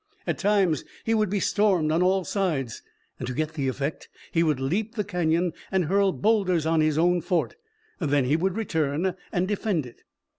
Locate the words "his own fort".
6.81-7.55